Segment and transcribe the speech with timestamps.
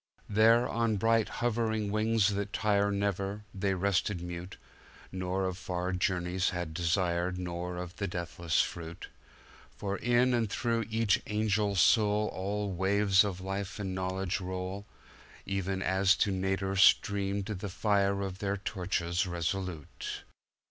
[0.27, 4.57] There, on bright hovering wings that tire Never, they rested mute,
[5.11, 9.09] Nor of far journeys had desire, Nor of the deathless fruit;
[9.77, 14.87] For in and through each angel soulAll waves of life and knowledge roll,
[15.45, 20.23] Even as to nadir streamed the fire Of their torches resolute.